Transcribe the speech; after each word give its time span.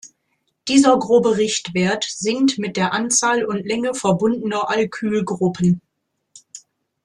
Dieser 0.67 0.97
grobe 0.97 1.37
Richtwert 1.37 2.05
sinkt 2.09 2.57
mit 2.57 2.75
der 2.75 2.91
Anzahl 2.91 3.45
und 3.45 3.63
Länge 3.67 3.93
verbundener 3.93 4.67
Alkylgruppen. 4.67 5.79